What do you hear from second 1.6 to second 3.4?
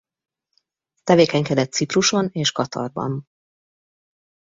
Cipruson és Katarban.